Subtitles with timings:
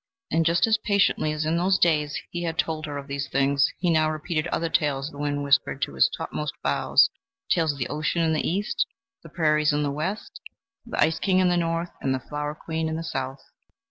[0.31, 3.71] And, just as patiently as in those days he had told her of these things,
[3.77, 7.11] he now repeated other tales the winds whispered to his topmost boughs,
[7.51, 8.87] tales of the ocean in the East,
[9.21, 10.41] the prairies in the West,
[10.87, 13.43] the ice king in the North, and the flower queen in the South.